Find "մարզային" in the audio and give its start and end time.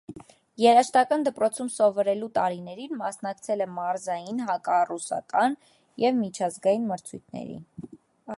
3.75-4.41